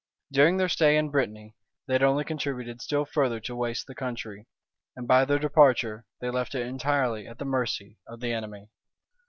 During 0.31 0.57
their 0.57 0.67
stay 0.67 0.97
in 0.97 1.11
Brittany, 1.11 1.53
they 1.85 1.93
had 1.93 2.01
only 2.01 2.23
contributed 2.23 2.81
still 2.81 3.05
further 3.05 3.39
to 3.41 3.55
waste 3.55 3.85
the 3.85 3.93
country; 3.93 4.47
and 4.95 5.07
by 5.07 5.25
their 5.25 5.37
departure, 5.37 6.07
they 6.21 6.31
left 6.31 6.55
it 6.55 6.65
entirely 6.65 7.27
at 7.27 7.37
the 7.37 7.45
mercy 7.45 7.99
of 8.07 8.19
the 8.19 8.33
enemy. 8.33 8.71